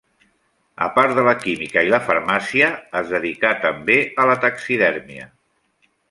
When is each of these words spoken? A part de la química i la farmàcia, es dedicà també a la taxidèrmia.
A 0.85 0.85
part 0.93 1.11
de 1.17 1.25
la 1.25 1.33
química 1.41 1.83
i 1.87 1.91
la 1.95 1.99
farmàcia, 2.07 2.69
es 3.01 3.11
dedicà 3.15 3.51
també 3.69 3.99
a 4.23 4.25
la 4.31 4.37
taxidèrmia. 4.47 5.29